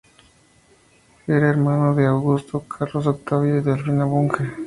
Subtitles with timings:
[1.27, 4.45] Era hermano de Augusto, Carlos Octavio y Delfina Bunge.